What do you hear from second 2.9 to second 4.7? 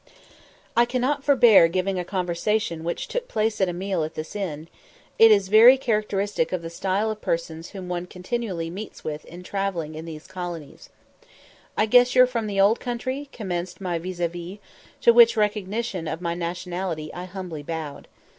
took place at a meal at this inn, as